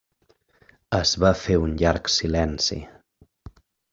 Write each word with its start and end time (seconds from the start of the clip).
Es 0.99 1.11
va 1.25 1.33
fer 1.41 1.59
un 1.65 1.77
llarg 1.83 2.11
silenci. 2.13 2.79